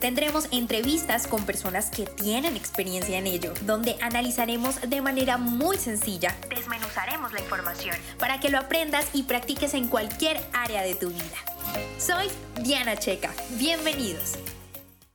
Tendremos 0.00 0.48
entrevistas 0.50 1.26
con 1.26 1.44
personas 1.44 1.90
que 1.90 2.06
tienen 2.06 2.56
experiencia 2.56 3.18
en 3.18 3.26
ello, 3.26 3.52
donde 3.66 3.96
analizaremos 4.00 4.80
de 4.80 5.02
manera 5.02 5.36
muy 5.36 5.76
sencilla, 5.76 6.34
desmenuzaremos 6.48 7.34
la 7.34 7.40
información 7.40 7.94
para 8.18 8.40
que 8.40 8.48
lo 8.48 8.56
aprendas 8.56 9.10
y 9.12 9.24
practiques 9.24 9.74
en 9.74 9.88
cualquier 9.88 10.40
área 10.54 10.82
de 10.82 10.94
tu 10.94 11.10
vida. 11.10 11.36
Soy 11.98 12.28
Diana 12.62 12.96
Checa, 12.96 13.30
bienvenidos. 13.58 14.38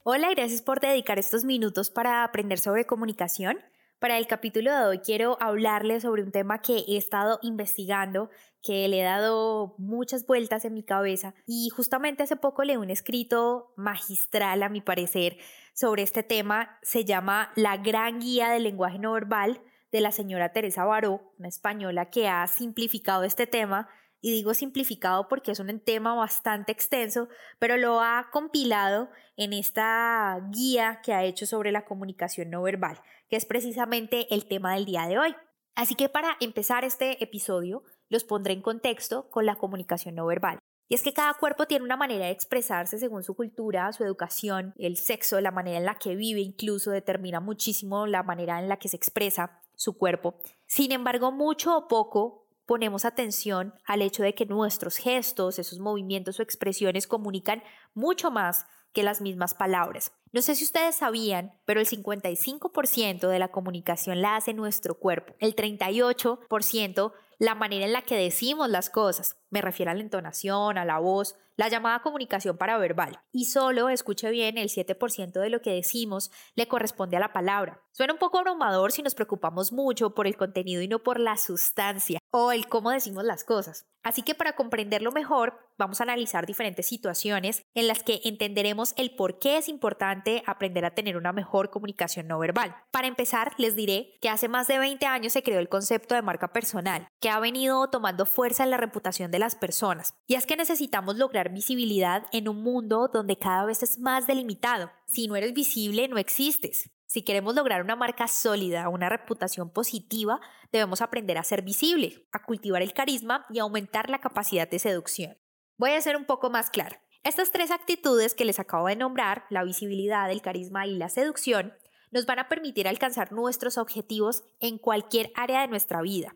Hola 0.04 0.30
gracias 0.30 0.62
por 0.62 0.80
dedicar 0.80 1.18
estos 1.18 1.46
minutos 1.46 1.90
para 1.90 2.24
aprender 2.24 2.60
sobre 2.60 2.86
comunicación. 2.86 3.58
Para 4.00 4.18
el 4.18 4.28
capítulo 4.28 4.76
de 4.78 4.86
hoy 4.86 5.00
quiero 5.00 5.38
hablarles 5.40 6.04
sobre 6.04 6.22
un 6.22 6.32
tema 6.32 6.62
que 6.62 6.84
he 6.88 6.98
estado 6.98 7.40
investigando, 7.42 8.30
que 8.62 8.88
le 8.90 9.00
he 9.00 9.04
dado 9.04 9.74
muchas 9.78 10.26
vueltas 10.26 10.66
en 10.66 10.74
mi 10.74 10.84
cabeza 10.84 11.34
y 11.48 11.70
justamente 11.70 12.24
hace 12.24 12.36
poco 12.36 12.64
leí 12.64 12.76
un 12.76 12.90
escrito 12.90 13.74
magistral 13.78 14.64
a 14.64 14.70
mi 14.70 14.82
parecer 14.82 15.38
sobre 15.74 16.04
este 16.04 16.24
tema, 16.24 16.78
se 16.82 17.06
llama 17.06 17.52
La 17.56 17.78
gran 17.78 18.20
guía 18.20 18.50
del 18.50 18.64
lenguaje 18.64 19.00
no 19.00 19.14
verbal 19.14 19.62
de 19.94 20.02
la 20.02 20.12
señora 20.12 20.52
Teresa 20.52 20.84
Baró, 20.84 21.34
una 21.40 21.48
española 21.48 22.10
que 22.10 22.28
ha 22.28 22.46
simplificado 22.48 23.24
este 23.24 23.48
tema 23.48 23.88
y 24.26 24.32
digo 24.32 24.56
simplificado 24.56 25.28
porque 25.28 25.52
es 25.52 25.60
un 25.60 25.80
tema 25.80 26.16
bastante 26.16 26.72
extenso, 26.72 27.30
pero 27.60 27.78
lo 27.78 28.02
ha 28.02 28.32
compilado 28.32 29.08
en 29.38 29.54
esta 29.54 30.50
guía 30.50 31.00
que 31.04 31.14
ha 31.14 31.24
hecho 31.24 31.46
sobre 31.46 31.72
la 31.72 31.86
comunicación 31.86 32.50
no 32.50 32.64
verbal, 32.64 33.00
que 33.30 33.36
es 33.36 33.46
precisamente 33.46 34.34
el 34.34 34.48
tema 34.48 34.74
del 34.74 34.86
día 34.86 35.06
de 35.06 35.20
hoy. 35.20 35.36
Así 35.76 35.94
que 35.94 36.10
para 36.10 36.38
empezar 36.40 36.84
este 36.84 37.24
episodio, 37.24 37.84
los 38.10 38.24
pondré 38.24 38.54
en 38.54 38.64
contexto 38.64 39.30
con 39.30 39.46
la 39.46 39.58
comunicación 39.58 40.16
no 40.16 40.26
verbal. 40.26 40.58
Y 40.88 40.96
es 40.96 41.04
que 41.04 41.14
cada 41.14 41.36
cuerpo 41.36 41.68
tiene 41.68 41.86
una 41.86 41.96
manera 41.96 42.26
de 42.26 42.32
expresarse 42.32 42.98
según 42.98 43.22
su 43.22 43.36
cultura, 43.36 43.94
su 43.94 44.04
educación, 44.04 44.74
el 44.80 44.98
sexo, 44.98 45.40
la 45.40 45.52
manera 45.52 45.78
en 45.78 45.86
la 45.86 46.00
que 46.00 46.16
vive 46.16 46.42
incluso 46.42 46.90
determina 46.90 47.42
muchísimo 47.42 48.08
la 48.08 48.24
manera 48.24 48.60
en 48.60 48.70
la 48.70 48.78
que 48.78 48.88
se 48.88 48.98
expresa 48.98 49.62
su 49.76 50.00
cuerpo. 50.00 50.40
Sin 50.66 50.92
embargo, 50.92 51.32
mucho 51.32 51.78
o 51.78 51.88
poco 51.88 52.45
ponemos 52.66 53.06
atención 53.06 53.74
al 53.86 54.02
hecho 54.02 54.24
de 54.24 54.34
que 54.34 54.46
nuestros 54.46 54.98
gestos, 54.98 55.60
esos 55.60 55.80
movimientos 55.80 56.40
o 56.40 56.44
expresiones 56.44 57.08
comunican 57.08 57.64
mucho 57.94 58.32
más 58.32 58.66
que 58.94 59.04
las 59.04 59.22
mismas 59.22 59.54
palabras. 59.54 60.14
No 60.32 60.42
sé 60.42 60.56
si 60.56 60.64
ustedes 60.64 60.96
sabían, 60.96 61.54
pero 61.66 61.80
el 61.80 61.88
55% 61.88 63.28
de 63.28 63.40
la 63.40 63.50
comunicación 63.50 64.22
la 64.22 64.38
hace 64.38 64.54
nuestro 64.54 64.96
cuerpo, 64.96 65.36
el 65.40 65.56
38% 65.56 67.14
la 67.38 67.56
manera 67.56 67.86
en 67.86 67.94
la 67.94 68.02
que 68.02 68.16
decimos 68.16 68.70
las 68.70 68.90
cosas, 68.90 69.38
me 69.50 69.62
refiero 69.62 69.92
a 69.92 69.94
la 69.94 70.02
entonación, 70.02 70.78
a 70.78 70.86
la 70.86 71.00
voz, 71.00 71.36
la 71.58 71.68
llamada 71.70 72.02
comunicación 72.02 72.58
paraverbal, 72.58 73.20
y 73.32 73.46
solo, 73.46 73.90
escuche 73.90 74.30
bien, 74.30 74.58
el 74.58 74.70
7% 74.70 75.40
de 75.40 75.50
lo 75.50 75.62
que 75.62 75.72
decimos 75.72 76.32
le 76.56 76.68
corresponde 76.68 77.18
a 77.18 77.22
la 77.22 77.34
palabra. 77.34 77.82
Suena 77.92 78.14
un 78.14 78.20
poco 78.20 78.40
abrumador 78.40 78.92
si 78.92 79.04
nos 79.04 79.16
preocupamos 79.16 79.72
mucho 79.72 80.14
por 80.14 80.28
el 80.28 80.38
contenido 80.38 80.82
y 80.82 80.88
no 80.88 81.00
por 81.00 81.20
la 81.20 81.38
sustancia 81.38 82.20
o 82.38 82.52
el 82.52 82.68
cómo 82.68 82.92
decimos 82.92 83.24
las 83.24 83.46
cosas. 83.46 83.86
Así 84.04 84.22
que 84.22 84.36
para 84.36 84.58
comprenderlo 84.58 85.14
mejor, 85.14 85.58
vamos 85.78 86.02
a 86.02 86.04
analizar 86.04 86.46
diferentes 86.46 86.86
situaciones 86.86 87.64
en 87.74 87.88
las 87.88 88.04
que 88.04 88.20
entenderemos 88.26 88.94
el 88.98 89.16
por 89.16 89.40
qué 89.40 89.58
es 89.58 89.70
importante 89.70 90.44
aprender 90.46 90.84
a 90.84 90.94
tener 90.94 91.16
una 91.16 91.32
mejor 91.32 91.70
comunicación 91.70 92.28
no 92.28 92.38
verbal. 92.38 92.76
Para 92.92 93.08
empezar, 93.08 93.54
les 93.58 93.78
diré 93.78 94.18
que 94.20 94.28
hace 94.28 94.50
más 94.50 94.68
de 94.68 94.80
20 94.80 95.06
años 95.06 95.32
se 95.32 95.44
creó 95.44 95.60
el 95.60 95.70
concepto 95.70 96.14
de 96.14 96.22
marca 96.22 96.52
personal, 96.52 97.08
que 97.22 97.30
ha 97.30 97.40
venido 97.40 97.90
tomando 97.90 98.26
fuerza 98.26 98.66
en 98.66 98.72
la 98.72 98.78
reputación 98.78 99.32
de 99.32 99.40
las 99.40 99.56
personas. 99.56 100.14
Y 100.28 100.36
es 100.36 100.46
que 100.46 100.58
necesitamos 100.58 101.16
lograr 101.16 101.54
visibilidad 101.54 102.26
en 102.34 102.50
un 102.50 102.62
mundo 102.62 103.10
donde 103.14 103.38
cada 103.38 103.64
vez 103.64 103.82
es 103.82 103.98
más 103.98 104.28
delimitado. 104.28 104.92
Si 105.08 105.30
no 105.30 105.38
eres 105.38 105.54
visible, 105.54 106.10
no 106.10 106.18
existes. 106.18 106.90
Si 107.16 107.22
queremos 107.22 107.56
lograr 107.56 107.82
una 107.82 107.96
marca 107.96 108.28
sólida, 108.28 108.90
una 108.90 109.08
reputación 109.08 109.70
positiva, 109.70 110.42
debemos 110.74 111.00
aprender 111.00 111.38
a 111.38 111.46
ser 111.46 111.62
visible, 111.62 112.28
a 112.34 112.44
cultivar 112.44 112.82
el 112.82 112.92
carisma 112.92 113.46
y 113.50 113.60
aumentar 113.60 114.10
la 114.10 114.20
capacidad 114.20 114.70
de 114.70 114.80
seducción. 114.80 115.38
Voy 115.78 115.92
a 115.92 116.02
ser 116.02 116.18
un 116.18 116.26
poco 116.26 116.50
más 116.50 116.70
claro. 116.70 116.98
Estas 117.24 117.54
tres 117.54 117.72
actitudes 117.72 118.36
que 118.36 118.44
les 118.44 118.60
acabo 118.60 118.88
de 118.88 118.98
nombrar, 118.98 119.46
la 119.50 119.64
visibilidad, 119.64 120.30
el 120.30 120.42
carisma 120.42 120.88
y 120.88 120.98
la 120.98 121.08
seducción, 121.08 121.74
nos 122.12 122.26
van 122.26 122.40
a 122.40 122.50
permitir 122.50 122.86
alcanzar 122.86 123.32
nuestros 123.32 123.78
objetivos 123.78 124.44
en 124.60 124.78
cualquier 124.78 125.32
área 125.36 125.62
de 125.62 125.70
nuestra 125.70 126.02
vida. 126.02 126.36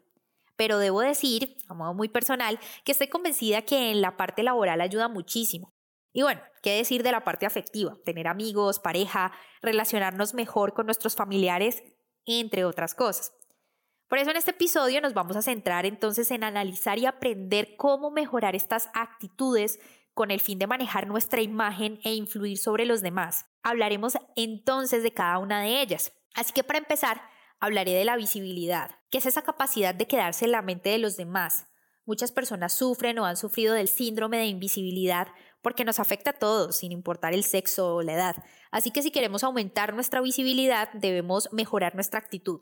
Pero 0.55 0.77
debo 0.77 1.01
decir, 1.01 1.57
a 1.67 1.73
modo 1.73 1.93
muy 1.93 2.07
personal, 2.07 2.57
que 2.85 2.93
estoy 2.93 3.09
convencida 3.09 3.63
que 3.63 3.91
en 3.91 3.99
la 3.99 4.15
parte 4.15 4.43
laboral 4.43 4.79
ayuda 4.79 5.09
muchísimo. 5.09 5.73
Y 6.19 6.21
bueno, 6.21 6.41
¿qué 6.61 6.75
decir 6.75 7.01
de 7.01 7.13
la 7.13 7.23
parte 7.23 7.45
afectiva? 7.45 7.97
Tener 8.03 8.27
amigos, 8.27 8.79
pareja, 8.79 9.31
relacionarnos 9.61 10.33
mejor 10.33 10.73
con 10.73 10.85
nuestros 10.85 11.15
familiares, 11.15 11.81
entre 12.25 12.65
otras 12.65 12.93
cosas. 12.93 13.31
Por 14.09 14.17
eso 14.17 14.29
en 14.29 14.35
este 14.35 14.51
episodio 14.51 14.99
nos 14.99 15.13
vamos 15.13 15.37
a 15.37 15.41
centrar 15.41 15.85
entonces 15.85 16.29
en 16.31 16.43
analizar 16.43 16.99
y 16.99 17.05
aprender 17.05 17.77
cómo 17.77 18.11
mejorar 18.11 18.53
estas 18.53 18.89
actitudes 18.93 19.79
con 20.13 20.29
el 20.29 20.41
fin 20.41 20.59
de 20.59 20.67
manejar 20.67 21.07
nuestra 21.07 21.39
imagen 21.39 22.01
e 22.03 22.13
influir 22.13 22.57
sobre 22.57 22.85
los 22.85 23.01
demás. 23.01 23.45
Hablaremos 23.63 24.17
entonces 24.35 25.03
de 25.03 25.13
cada 25.13 25.39
una 25.39 25.61
de 25.61 25.81
ellas. 25.81 26.11
Así 26.35 26.51
que 26.51 26.65
para 26.65 26.79
empezar, 26.79 27.21
hablaré 27.61 27.93
de 27.93 28.03
la 28.03 28.17
visibilidad, 28.17 28.91
que 29.09 29.19
es 29.19 29.25
esa 29.25 29.43
capacidad 29.43 29.95
de 29.95 30.07
quedarse 30.07 30.43
en 30.43 30.51
la 30.51 30.63
mente 30.63 30.89
de 30.89 30.97
los 30.97 31.15
demás. 31.15 31.69
Muchas 32.09 32.31
personas 32.31 32.73
sufren 32.73 33.19
o 33.19 33.25
han 33.25 33.37
sufrido 33.37 33.75
del 33.75 33.87
síndrome 33.87 34.39
de 34.39 34.47
invisibilidad 34.47 35.27
porque 35.61 35.85
nos 35.85 35.99
afecta 35.99 36.31
a 36.31 36.39
todos, 36.39 36.77
sin 36.77 36.91
importar 36.91 37.33
el 37.33 37.43
sexo 37.43 37.95
o 37.95 38.01
la 38.01 38.13
edad. 38.13 38.43
Así 38.71 38.91
que 38.91 39.01
si 39.01 39.11
queremos 39.11 39.43
aumentar 39.43 39.93
nuestra 39.93 40.21
visibilidad, 40.21 40.89
debemos 40.93 41.51
mejorar 41.51 41.95
nuestra 41.95 42.19
actitud. 42.19 42.61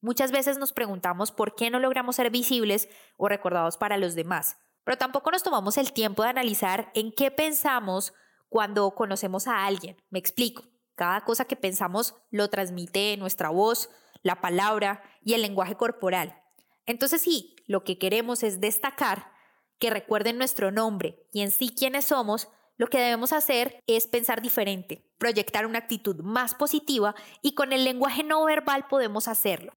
Muchas 0.00 0.32
veces 0.32 0.58
nos 0.58 0.72
preguntamos 0.72 1.30
por 1.32 1.54
qué 1.54 1.70
no 1.70 1.78
logramos 1.78 2.16
ser 2.16 2.30
visibles 2.30 2.88
o 3.16 3.28
recordados 3.28 3.76
para 3.76 3.98
los 3.98 4.14
demás, 4.14 4.56
pero 4.84 4.96
tampoco 4.96 5.30
nos 5.30 5.42
tomamos 5.42 5.76
el 5.76 5.92
tiempo 5.92 6.22
de 6.22 6.30
analizar 6.30 6.90
en 6.94 7.12
qué 7.12 7.30
pensamos 7.30 8.14
cuando 8.48 8.90
conocemos 8.94 9.46
a 9.46 9.66
alguien. 9.66 9.96
Me 10.10 10.18
explico. 10.18 10.64
Cada 10.94 11.22
cosa 11.22 11.46
que 11.46 11.56
pensamos 11.56 12.14
lo 12.30 12.50
transmite 12.50 13.16
nuestra 13.16 13.48
voz, 13.48 13.88
la 14.22 14.40
palabra 14.42 15.02
y 15.22 15.34
el 15.34 15.42
lenguaje 15.42 15.76
corporal. 15.76 16.42
Entonces 16.84 17.22
sí, 17.22 17.56
lo 17.66 17.84
que 17.84 17.98
queremos 17.98 18.42
es 18.42 18.60
destacar 18.60 19.32
que 19.80 19.90
recuerden 19.90 20.38
nuestro 20.38 20.70
nombre 20.70 21.26
y 21.32 21.40
en 21.40 21.50
sí 21.50 21.74
quiénes 21.76 22.04
somos, 22.04 22.48
lo 22.76 22.88
que 22.88 22.98
debemos 22.98 23.32
hacer 23.32 23.82
es 23.86 24.06
pensar 24.06 24.40
diferente, 24.40 25.04
proyectar 25.18 25.66
una 25.66 25.80
actitud 25.80 26.16
más 26.22 26.54
positiva 26.54 27.14
y 27.42 27.54
con 27.54 27.72
el 27.72 27.84
lenguaje 27.84 28.22
no 28.22 28.44
verbal 28.44 28.86
podemos 28.88 29.26
hacerlo. 29.26 29.72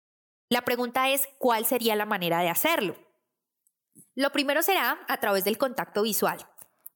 La 0.49 0.61
pregunta 0.61 1.09
es, 1.09 1.27
¿cuál 1.39 1.65
sería 1.65 1.95
la 1.95 2.05
manera 2.05 2.41
de 2.41 2.49
hacerlo? 2.49 2.95
Lo 4.13 4.31
primero 4.31 4.61
será 4.61 4.99
a 5.07 5.19
través 5.19 5.43
del 5.43 5.57
contacto 5.57 6.03
visual, 6.03 6.37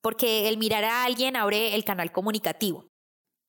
porque 0.01 0.47
el 0.47 0.57
mirar 0.57 0.83
a 0.83 1.03
alguien 1.03 1.35
abre 1.35 1.75
el 1.75 1.83
canal 1.83 2.11
comunicativo. 2.11 2.86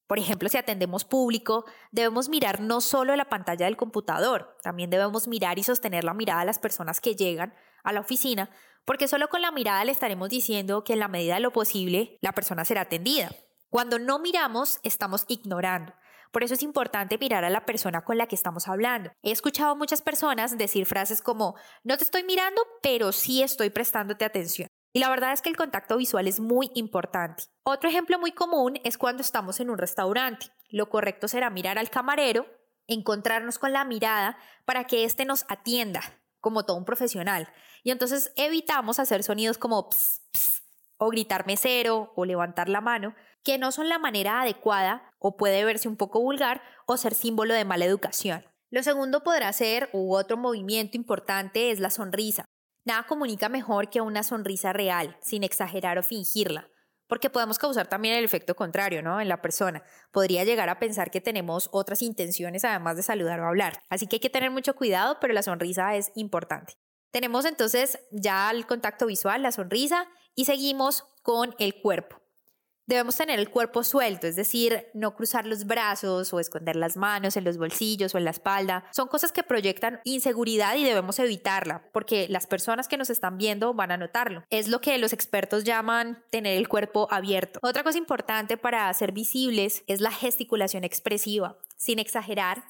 Por 0.09 0.19
ejemplo, 0.19 0.49
si 0.49 0.57
atendemos 0.57 1.05
público, 1.05 1.67
debemos 1.93 2.31
mirar 2.31 2.61
no 2.61 2.81
solo 2.81 3.15
la 3.15 3.29
pantalla 3.29 3.67
del 3.67 3.77
computador, 3.77 4.57
también 4.63 4.89
debemos 4.89 5.29
mirar 5.29 5.59
y 5.59 5.63
sostener 5.63 6.03
la 6.03 6.15
mirada 6.15 6.41
a 6.41 6.47
las 6.47 6.59
personas 6.59 7.01
que 7.01 7.15
llegan 7.15 7.55
a 7.85 7.93
la 7.93 8.01
oficina, 8.01 8.51
porque 8.87 9.07
solo 9.07 9.29
con 9.29 9.43
la 9.43 9.53
mirada 9.53 9.85
le 9.85 9.93
estaremos 9.93 10.31
diciendo 10.31 10.83
que 10.83 10.95
en 10.95 11.01
la 11.01 11.09
medida 11.09 11.35
de 11.35 11.41
lo 11.41 11.53
posible 11.53 12.17
la 12.23 12.33
persona 12.33 12.65
será 12.65 12.81
atendida. 12.81 13.31
Cuando 13.69 13.99
no 13.99 14.19
miramos, 14.19 14.81
estamos 14.83 15.27
ignorando. 15.29 15.93
Por 16.33 16.43
eso 16.43 16.55
es 16.55 16.63
importante 16.63 17.19
mirar 17.19 17.45
a 17.45 17.51
la 17.51 17.67
persona 17.67 18.03
con 18.03 18.17
la 18.17 18.27
que 18.27 18.35
estamos 18.35 18.67
hablando. 18.67 19.11
He 19.23 19.31
escuchado 19.31 19.73
a 19.73 19.75
muchas 19.75 20.01
personas 20.01 20.57
decir 20.57 20.87
frases 20.87 21.21
como, 21.21 21.55
no 21.85 21.99
te 21.99 22.05
estoy 22.05 22.23
mirando, 22.23 22.63
pero 22.83 23.13
sí 23.13 23.43
estoy 23.43 23.69
prestándote 23.69 24.25
atención. 24.25 24.69
Y 24.99 25.01
la 25.01 25.11
verdad 25.11 25.33
es 25.33 25.43
que 25.43 25.49
el 25.49 25.57
contacto 25.57 25.97
visual 25.97 26.27
es 26.27 26.41
muy 26.41 26.73
importante. 26.75 27.45
Otro 27.63 27.89
ejemplo 27.89 28.19
muy 28.19 28.33
común 28.33 28.81
es 28.83 28.99
cuando 28.99 29.23
estamos 29.23 29.61
en 29.61 29.71
un 29.71 29.79
restaurante. 29.79 30.47
Lo 30.71 30.89
correcto 30.89 31.29
será 31.29 31.51
mirar 31.51 31.79
al 31.79 31.89
camarero, 31.89 32.47
encontrarnos 32.89 33.61
con 33.61 33.73
la 33.73 33.85
mirada 33.85 34.37
para 34.65 34.89
que 34.89 35.05
éste 35.05 35.25
nos 35.25 35.45
atienda 35.47 36.01
como 36.41 36.65
todo 36.65 36.77
un 36.77 36.85
profesional. 36.85 37.49
Y 37.85 37.93
entonces 37.93 38.33
evitamos 38.35 38.99
hacer 38.99 39.23
sonidos 39.23 39.57
como 39.57 39.89
ps, 39.89 40.21
ps, 40.33 40.63
o 40.97 41.11
gritar 41.11 41.47
mesero 41.47 42.13
o 42.17 42.25
levantar 42.25 42.69
la 42.69 42.81
mano, 42.81 43.15
que 43.45 43.57
no 43.57 43.71
son 43.71 43.89
la 43.89 44.01
manera 44.01 44.41
adecuada 44.41 45.13
o 45.21 45.37
puede 45.37 45.65
verse 45.65 45.87
un 45.87 45.97
poco 45.97 46.21
vulgar 46.21 46.61
o 46.87 46.97
ser 46.97 47.15
símbolo 47.15 47.55
de 47.55 47.65
mala 47.65 47.85
educación. 47.85 48.45
Lo 48.71 48.83
segundo 48.83 49.23
podrá 49.23 49.53
ser, 49.53 49.91
u 49.93 50.17
otro 50.17 50.37
movimiento 50.37 50.97
importante, 50.97 51.71
es 51.71 51.79
la 51.79 51.91
sonrisa. 51.91 52.47
Nada 52.89 53.03
comunica 53.03 53.51
mejor 53.51 53.91
que 53.91 54.01
una 54.01 54.23
sonrisa 54.23 54.73
real, 54.73 55.15
sin 55.21 55.45
exagerar 55.45 55.99
o 55.99 56.03
fingirla, 56.03 56.71
porque 57.07 57.29
podemos 57.29 57.59
causar 57.59 57.87
también 57.87 58.15
el 58.15 58.25
efecto 58.25 58.57
contrario, 58.57 59.03
¿no? 59.03 59.21
En 59.21 59.29
la 59.29 59.43
persona. 59.43 59.83
Podría 60.11 60.43
llegar 60.45 60.71
a 60.71 60.79
pensar 60.79 61.11
que 61.11 61.21
tenemos 61.21 61.69
otras 61.71 62.01
intenciones 62.01 62.65
además 62.65 62.97
de 62.97 63.03
saludar 63.03 63.41
o 63.41 63.47
hablar. 63.47 63.83
Así 63.91 64.07
que 64.07 64.17
hay 64.17 64.21
que 64.21 64.31
tener 64.31 64.51
mucho 64.51 64.75
cuidado, 64.75 65.19
pero 65.21 65.35
la 65.35 65.43
sonrisa 65.43 65.97
es 65.97 66.13
importante. 66.15 66.79
Tenemos 67.11 67.45
entonces 67.45 67.99
ya 68.11 68.51
el 68.51 68.67
contacto 68.67 69.05
visual, 69.05 69.43
la 69.43 69.53
sonrisa, 69.53 70.07
y 70.35 70.47
seguimos 70.47 71.05
con 71.23 71.55
el 71.59 71.83
cuerpo. 71.83 72.18
Debemos 72.89 73.17
tener 73.17 73.39
el 73.39 73.51
cuerpo 73.51 73.85
suelto, 73.85 74.27
es 74.27 74.35
decir, 74.35 74.87
no 74.95 75.15
cruzar 75.15 75.47
los 75.47 75.67
brazos 75.67 76.33
o 76.33 76.41
esconder 76.41 76.75
las 76.75 76.97
manos 76.97 77.37
en 77.37 77.45
los 77.45 77.59
bolsillos 77.59 78.15
o 78.15 78.19
en 78.19 78.25
la 78.25 78.31
espalda. 78.31 78.87
Son 78.93 79.09
cosas 79.09 79.31
que 79.31 79.43
proyectan 79.43 80.01
inseguridad 80.05 80.75
y 80.75 80.85
debemos 80.85 81.19
evitarla, 81.19 81.87
porque 81.93 82.29
las 82.31 82.47
personas 82.47 82.89
que 82.89 82.97
nos 82.97 83.11
están 83.11 83.37
viendo 83.37 83.75
van 83.75 83.91
a 83.91 83.99
notarlo. 83.99 84.43
Es 84.49 84.69
lo 84.69 84.81
que 84.81 84.97
los 84.97 85.13
expertos 85.13 85.65
llaman 85.65 86.25
tener 86.31 86.57
el 86.57 86.67
cuerpo 86.67 87.09
abierto. 87.11 87.61
Otra 87.63 87.85
cosa 87.85 87.99
importante 87.99 88.57
para 88.57 88.91
ser 88.95 89.13
visibles 89.13 89.85
es 89.87 90.01
la 90.01 90.11
gesticulación 90.11 90.83
expresiva, 90.83 91.59
sin 91.77 91.99
exagerar. 91.99 92.65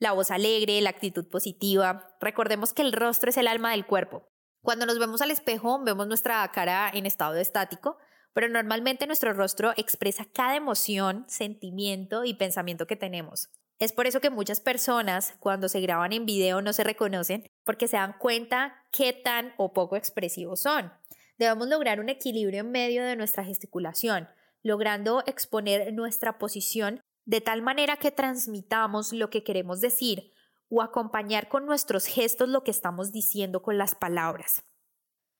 La 0.00 0.10
voz 0.10 0.32
alegre, 0.32 0.80
la 0.80 0.90
actitud 0.90 1.28
positiva. 1.28 2.08
Recordemos 2.20 2.72
que 2.72 2.82
el 2.82 2.92
rostro 2.92 3.30
es 3.30 3.36
el 3.36 3.46
alma 3.46 3.70
del 3.70 3.86
cuerpo. 3.86 4.26
Cuando 4.62 4.84
nos 4.84 4.98
vemos 4.98 5.22
al 5.22 5.30
espejo, 5.30 5.80
vemos 5.84 6.08
nuestra 6.08 6.50
cara 6.50 6.90
en 6.92 7.06
estado 7.06 7.36
estático, 7.36 7.98
pero 8.34 8.48
normalmente 8.48 9.06
nuestro 9.06 9.32
rostro 9.32 9.72
expresa 9.76 10.26
cada 10.32 10.56
emoción, 10.56 11.24
sentimiento 11.28 12.24
y 12.24 12.34
pensamiento 12.34 12.86
que 12.86 12.96
tenemos. 12.96 13.48
Es 13.78 13.92
por 13.92 14.06
eso 14.06 14.20
que 14.20 14.30
muchas 14.30 14.60
personas 14.60 15.34
cuando 15.40 15.68
se 15.68 15.80
graban 15.80 16.12
en 16.12 16.26
video 16.26 16.60
no 16.60 16.72
se 16.72 16.84
reconocen 16.84 17.44
porque 17.64 17.88
se 17.88 17.96
dan 17.96 18.16
cuenta 18.18 18.74
qué 18.92 19.12
tan 19.12 19.52
o 19.56 19.72
poco 19.72 19.96
expresivos 19.96 20.60
son. 20.60 20.92
Debemos 21.38 21.68
lograr 21.68 21.98
un 21.98 22.08
equilibrio 22.08 22.60
en 22.60 22.70
medio 22.70 23.04
de 23.04 23.16
nuestra 23.16 23.44
gesticulación, 23.44 24.28
logrando 24.62 25.22
exponer 25.26 25.92
nuestra 25.92 26.38
posición 26.38 27.00
de 27.24 27.40
tal 27.40 27.62
manera 27.62 27.96
que 27.96 28.10
transmitamos 28.10 29.12
lo 29.12 29.30
que 29.30 29.42
queremos 29.42 29.80
decir 29.80 30.32
o 30.68 30.82
acompañar 30.82 31.48
con 31.48 31.66
nuestros 31.66 32.06
gestos 32.06 32.48
lo 32.48 32.62
que 32.64 32.70
estamos 32.70 33.12
diciendo 33.12 33.62
con 33.62 33.78
las 33.78 33.94
palabras. 33.94 34.64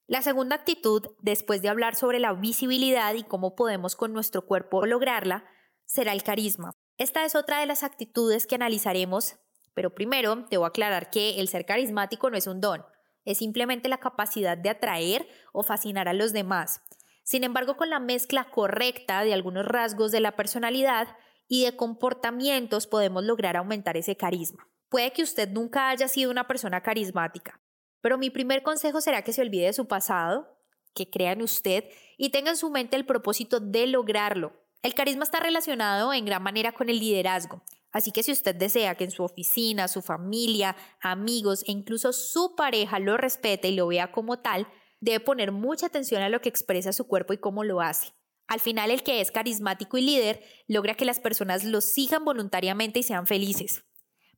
La 0.06 0.20
segunda 0.20 0.54
actitud, 0.54 1.02
después 1.22 1.62
de 1.62 1.70
hablar 1.70 1.94
sobre 1.94 2.18
la 2.18 2.34
visibilidad 2.34 3.14
y 3.14 3.22
cómo 3.22 3.54
podemos 3.54 3.96
con 3.96 4.12
nuestro 4.12 4.44
cuerpo 4.44 4.84
lograrla, 4.84 5.46
será 5.86 6.12
el 6.12 6.22
carisma. 6.22 6.72
Esta 6.98 7.24
es 7.24 7.34
otra 7.34 7.60
de 7.60 7.66
las 7.66 7.82
actitudes 7.82 8.46
que 8.46 8.56
analizaremos, 8.56 9.36
pero 9.72 9.94
primero 9.94 10.46
debo 10.50 10.66
aclarar 10.66 11.08
que 11.08 11.40
el 11.40 11.48
ser 11.48 11.64
carismático 11.64 12.28
no 12.28 12.36
es 12.36 12.46
un 12.46 12.60
don, 12.60 12.84
es 13.24 13.38
simplemente 13.38 13.88
la 13.88 13.96
capacidad 13.96 14.58
de 14.58 14.68
atraer 14.68 15.26
o 15.54 15.62
fascinar 15.62 16.06
a 16.06 16.12
los 16.12 16.34
demás. 16.34 16.82
Sin 17.22 17.42
embargo, 17.42 17.78
con 17.78 17.88
la 17.88 17.98
mezcla 17.98 18.50
correcta 18.50 19.24
de 19.24 19.32
algunos 19.32 19.64
rasgos 19.64 20.12
de 20.12 20.20
la 20.20 20.36
personalidad 20.36 21.16
y 21.48 21.64
de 21.64 21.76
comportamientos 21.76 22.86
podemos 22.86 23.24
lograr 23.24 23.56
aumentar 23.56 23.96
ese 23.96 24.18
carisma. 24.18 24.68
Puede 24.90 25.14
que 25.14 25.22
usted 25.22 25.48
nunca 25.48 25.88
haya 25.88 26.08
sido 26.08 26.30
una 26.30 26.46
persona 26.46 26.82
carismática, 26.82 27.58
pero 28.04 28.18
mi 28.18 28.28
primer 28.28 28.62
consejo 28.62 29.00
será 29.00 29.22
que 29.22 29.32
se 29.32 29.40
olvide 29.40 29.64
de 29.64 29.72
su 29.72 29.88
pasado, 29.88 30.58
que 30.92 31.08
crea 31.08 31.32
en 31.32 31.40
usted 31.40 31.84
y 32.18 32.28
tenga 32.28 32.50
en 32.50 32.58
su 32.58 32.68
mente 32.68 32.96
el 32.96 33.06
propósito 33.06 33.60
de 33.60 33.86
lograrlo. 33.86 34.52
El 34.82 34.92
carisma 34.92 35.24
está 35.24 35.40
relacionado 35.40 36.12
en 36.12 36.26
gran 36.26 36.42
manera 36.42 36.72
con 36.72 36.90
el 36.90 36.98
liderazgo. 36.98 37.62
Así 37.92 38.12
que 38.12 38.22
si 38.22 38.30
usted 38.30 38.54
desea 38.56 38.94
que 38.94 39.04
en 39.04 39.10
su 39.10 39.24
oficina, 39.24 39.88
su 39.88 40.02
familia, 40.02 40.76
amigos 41.00 41.64
e 41.66 41.72
incluso 41.72 42.12
su 42.12 42.54
pareja 42.54 42.98
lo 42.98 43.16
respete 43.16 43.68
y 43.68 43.74
lo 43.74 43.86
vea 43.86 44.12
como 44.12 44.38
tal, 44.38 44.66
debe 45.00 45.20
poner 45.20 45.50
mucha 45.50 45.86
atención 45.86 46.20
a 46.20 46.28
lo 46.28 46.42
que 46.42 46.50
expresa 46.50 46.92
su 46.92 47.06
cuerpo 47.06 47.32
y 47.32 47.38
cómo 47.38 47.64
lo 47.64 47.80
hace. 47.80 48.12
Al 48.48 48.60
final, 48.60 48.90
el 48.90 49.02
que 49.02 49.22
es 49.22 49.30
carismático 49.30 49.96
y 49.96 50.02
líder 50.02 50.42
logra 50.68 50.94
que 50.94 51.06
las 51.06 51.20
personas 51.20 51.64
lo 51.64 51.80
sigan 51.80 52.22
voluntariamente 52.26 52.98
y 52.98 53.02
sean 53.02 53.26
felices. 53.26 53.82